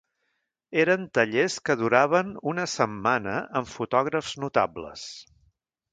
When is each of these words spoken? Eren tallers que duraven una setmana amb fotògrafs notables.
Eren 0.83 1.03
tallers 1.17 1.57
que 1.69 1.75
duraven 1.83 2.33
una 2.53 2.65
setmana 2.77 3.35
amb 3.61 3.69
fotògrafs 3.75 4.33
notables. 4.45 5.05